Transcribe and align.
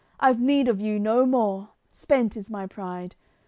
I've 0.19 0.41
need 0.41 0.67
of 0.67 0.81
you 0.81 0.97
no 0.99 1.27
more; 1.27 1.69
spent 1.91 2.35
is 2.35 2.49
my 2.49 2.65
pride! 2.65 3.13